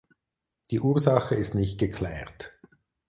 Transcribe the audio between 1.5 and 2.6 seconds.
nicht geklärt.